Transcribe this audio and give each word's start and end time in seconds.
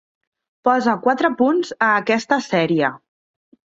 Posa 0.69 0.95
quatre 1.03 1.31
punts 1.41 1.71
a 1.89 1.93
aquesta 1.99 2.41
sèrie 2.47 2.91